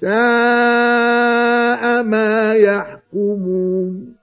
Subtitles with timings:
[0.00, 4.16] ساء ما يحكمون.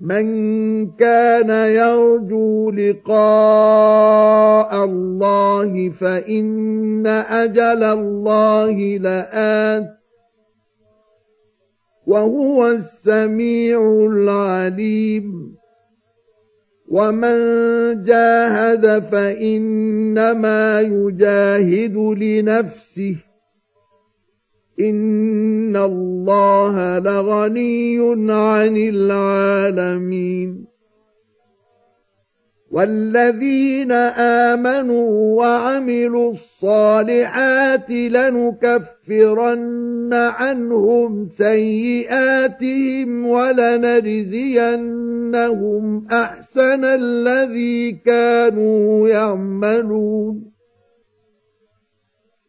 [0.00, 9.88] من كان يرجو لقاء الله فإن أجل الله لآت.
[12.06, 15.56] وهو السميع العليم.
[16.88, 17.38] ومن
[18.04, 23.31] جاهد فإنما يجاهد لنفسه.
[24.80, 27.98] إن الله لغني
[28.32, 30.64] عن العالمين
[32.72, 33.92] والذين
[34.52, 39.62] آمنوا وعملوا الصالحات لنكفرن
[40.12, 44.46] عنهم سيئاتهم ولنجزينهم
[46.12, 50.51] أحسن الذي كانوا يعملون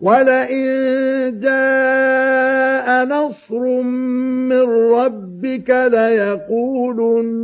[0.00, 7.38] ولئن جاء نصر من ربك ليقولن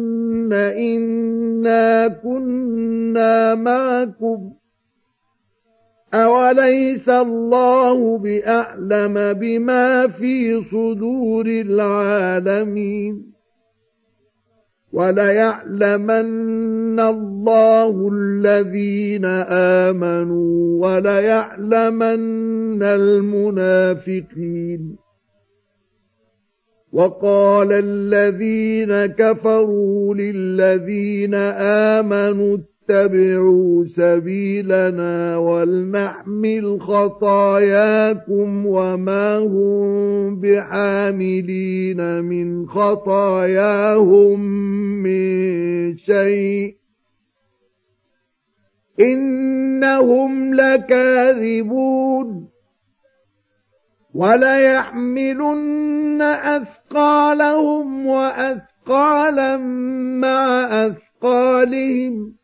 [0.79, 4.53] إنا كنا معكم
[6.15, 13.34] أوليس الله بأعلم بما في صدور العالمين
[14.95, 19.25] وليعلمن الله الذين
[19.85, 24.97] آمنوا وليعلمن المنافقين.
[26.93, 31.35] وقال الذين كفروا للذين
[31.99, 32.57] آمنوا
[32.91, 44.41] اتبعوا سبيلنا ولنحمل خطاياكم وما هم بحاملين من خطاياهم
[45.03, 46.77] من شيء.
[49.01, 52.49] إنهم لكاذبون.
[54.15, 59.57] وليحملن أثقالهم وأثقالا
[60.21, 62.44] مع أثقالهم.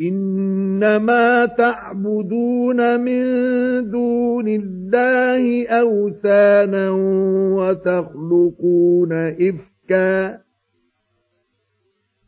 [0.00, 3.22] إنما تعبدون من
[3.90, 6.90] دون الله أوثانا
[7.56, 10.45] وتخلقون إفكاً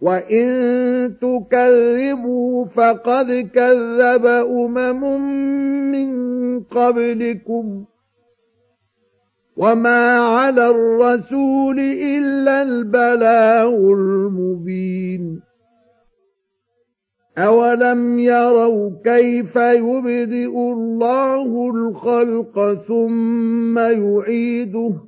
[0.00, 0.48] وإن
[1.20, 5.02] تكذبوا فقد كذب أمم
[5.92, 6.10] من
[6.60, 7.84] قبلكم
[9.56, 15.40] وما على الرسول إلا البلاغ المبين
[17.38, 25.07] أولم يروا كيف يبدئ الله الخلق ثم يعيده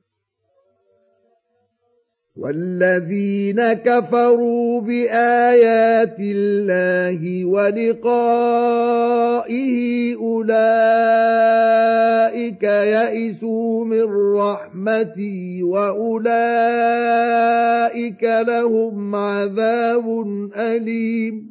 [2.37, 8.95] والذين كفروا بآيات الله ولقائه
[10.15, 10.63] أولئك
[12.63, 16.23] يئسوا من رحمتي وأولئك
[18.23, 20.25] لهم عذاب
[20.55, 21.50] أليم.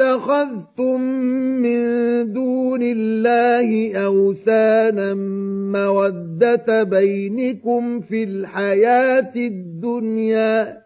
[0.00, 1.00] اتخذتم
[1.64, 1.80] من
[2.32, 5.14] دون الله أوثانا
[5.72, 10.85] مودة بينكم في الحياة الدنيا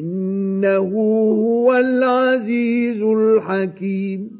[0.00, 0.92] إنه
[1.30, 4.30] هو العزيز الحكيم.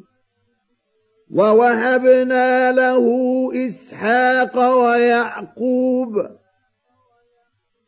[1.30, 3.06] ووهبنا له
[3.66, 6.26] إسحاق ويعقوب.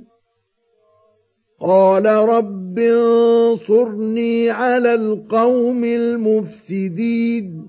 [1.61, 7.67] قال رب انصرني على القوم المفسدين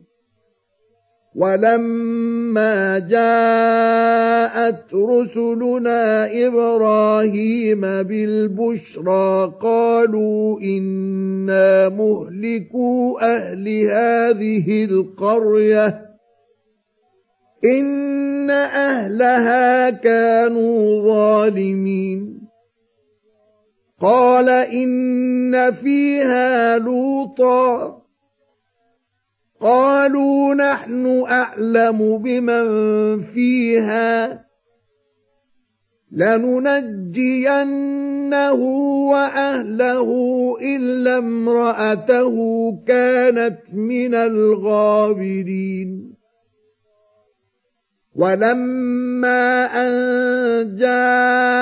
[1.34, 16.02] ولما جاءت رسلنا إبراهيم بالبشرى قالوا إنا مهلكو أهل هذه القرية
[17.64, 22.31] إن أهلها كانوا ظالمين
[24.02, 28.02] قال إن فيها لوطا.
[29.60, 32.66] قالوا نحن أعلم بمن
[33.20, 34.44] فيها.
[36.12, 37.52] لننجينه
[39.10, 40.08] وأهله
[40.62, 42.36] إلا امرأته
[42.86, 46.12] كانت من الغابرين.
[48.16, 51.61] ولما أن جاءت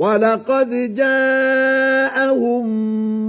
[0.00, 2.66] ولقد جاءهم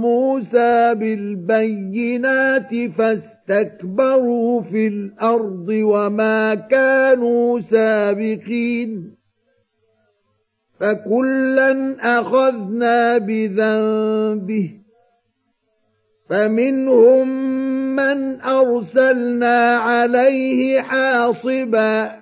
[0.00, 9.16] موسى بالبينات فاستكبروا في الأرض وما كانوا سابقين
[10.80, 14.70] فكلا اخذنا بذنبه
[16.30, 17.28] فمنهم
[17.96, 22.21] من ارسلنا عليه حاصبا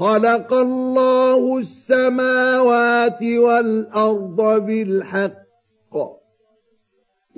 [0.00, 5.96] خلق الله السماوات والأرض بالحق.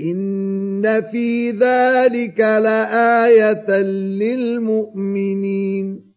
[0.00, 3.80] إن في ذلك لآية
[4.22, 6.12] للمؤمنين.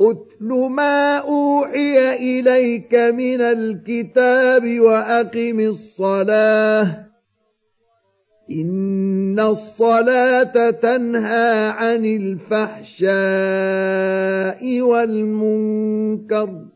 [0.00, 7.03] أتل ما أوحي إليك من الكتاب وأقم الصلاة.
[8.50, 13.10] ان الصلاه تنهى عن الفحشاء
[14.80, 16.66] والمنكر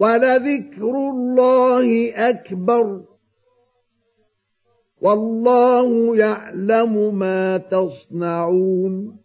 [0.00, 3.04] ولذكر الله اكبر
[5.00, 9.21] والله يعلم ما تصنعون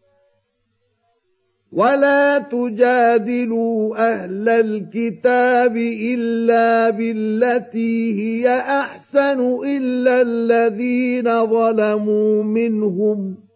[1.71, 13.46] ولا تجادلوا أهل الكتاب الا بالتي هي احسن الا الذين ظلموا منهم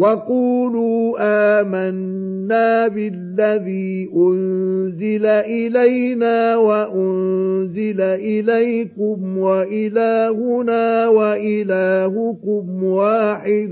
[0.00, 1.16] وقولوا
[1.60, 13.70] آمنا بالذي أنزل إلينا وأنزل إليكم وإلهنا وإلهكم واحد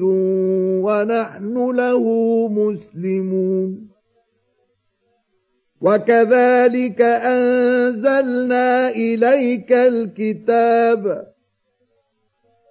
[0.84, 2.04] ونحن له
[2.48, 3.88] مسلمون.
[5.80, 11.27] وكذلك أنزلنا إليك الكتاب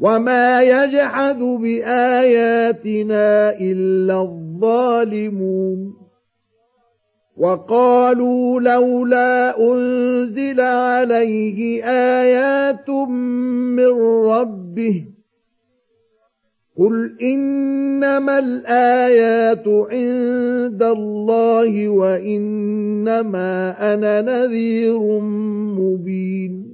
[0.00, 3.16] وما يجحد باياتنا
[3.60, 5.94] الا الظالمون
[7.36, 13.92] وقالوا لولا انزل عليه ايات من
[14.26, 15.04] ربه
[16.78, 25.20] قل انما الايات عند الله وانما أنا نذير
[25.78, 26.73] مبين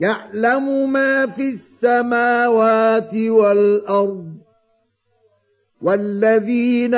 [0.00, 4.40] يعلم ما في السماوات والأرض
[5.82, 6.94] والذين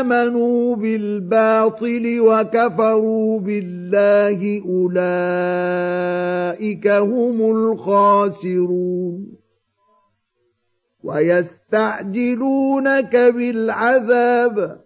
[0.00, 9.36] آمنوا بالباطل وكفروا بالله أولئك هم الخاسرون
[11.02, 14.85] ويستعجلونك بالعذاب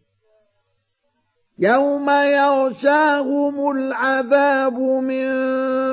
[1.61, 5.29] يوم يغشاهم العذاب من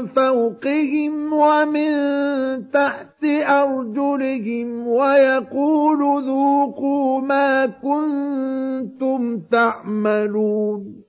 [0.07, 1.91] فوقهم ومن
[2.71, 11.03] تحت ارجلهم ويقول ذوقوا ما كنتم تعملون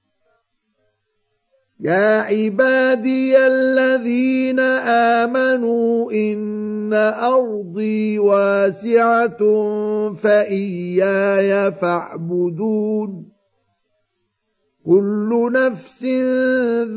[1.79, 4.59] يا عبادي الذين
[5.19, 6.93] امنوا ان
[7.23, 9.39] ارضي واسعه
[10.13, 13.28] فاياي فاعبدون
[14.89, 16.05] كل نفس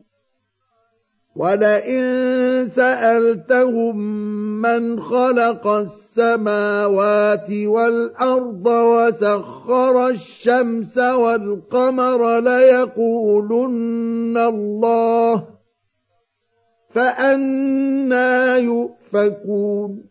[1.41, 2.03] ولئن
[2.69, 3.97] سألتهم
[4.61, 15.47] من خلق السماوات والأرض وسخر الشمس والقمر ليقولن الله
[16.89, 20.10] فأنا يؤفكون.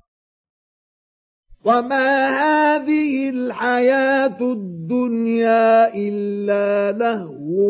[1.65, 7.61] وما هذه الحياة الدنيا إلا لهو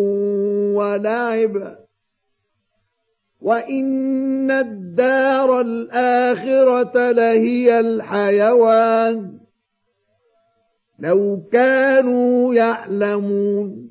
[0.80, 1.78] ولعب
[3.42, 9.40] وإن الدار الآخرة لهي الحيوان
[11.00, 13.91] لو كانوا يعلمون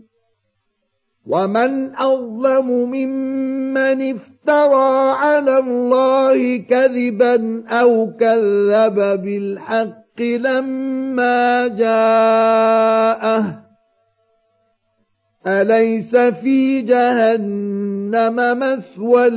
[1.25, 13.61] ومن أظلم ممن افترى على الله كذبا أو كذب بالحق لما جاءه
[15.47, 19.29] أليس في جهنم مثوى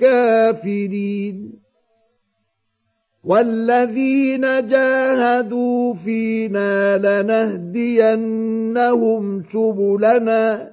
[0.00, 1.52] للكافرين
[3.24, 8.22] والذين جاهدوا فينا لنهدينهم
[9.52, 10.72] سبلنا